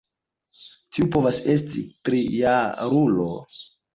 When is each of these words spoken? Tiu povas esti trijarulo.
Tiu 0.95 1.07
povas 1.15 1.41
esti 1.57 1.83
trijarulo. 2.09 3.29